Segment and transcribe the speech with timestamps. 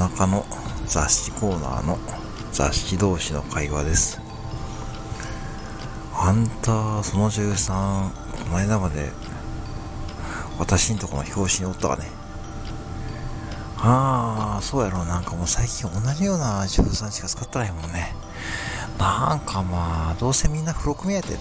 [0.00, 0.46] 中の
[0.86, 1.98] 雑誌コーナーの
[2.52, 4.18] 雑誌同士の会話です。
[6.14, 8.10] あんた、その13、
[8.44, 9.10] この間まで
[10.58, 12.06] 私んとこの表紙におったわね。
[13.76, 15.04] ああ、そうやろ。
[15.04, 18.14] なんかもう最近同じような13しか使ってないもんね。
[18.98, 21.40] なんかまあ、どうせみんな付録目当てで。